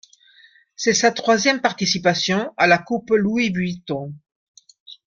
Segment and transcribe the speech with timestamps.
[0.75, 4.11] C'est sa troisième participation à la Coupe Louis-Vuitton.